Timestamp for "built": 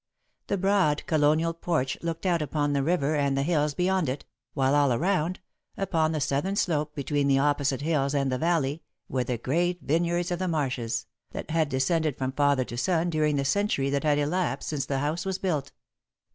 15.37-15.71